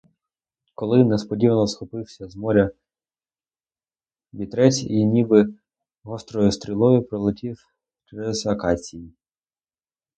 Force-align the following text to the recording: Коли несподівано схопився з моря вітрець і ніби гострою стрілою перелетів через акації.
Коли 0.75 1.03
несподівано 1.03 1.67
схопився 1.67 2.29
з 2.29 2.35
моря 2.35 2.71
вітрець 4.33 4.83
і 4.83 5.05
ніби 5.05 5.53
гострою 6.03 6.51
стрілою 6.51 7.03
перелетів 7.03 7.67
через 8.05 8.45
акації. 8.47 9.11